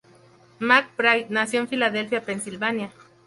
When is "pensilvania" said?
2.25-2.91